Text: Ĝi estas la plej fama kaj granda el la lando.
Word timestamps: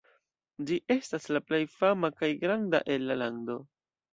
Ĝi 0.69 0.77
estas 0.95 1.29
la 1.37 1.41
plej 1.49 1.61
fama 1.75 2.11
kaj 2.23 2.33
granda 2.45 2.83
el 2.97 3.07
la 3.13 3.23
lando. 3.25 3.63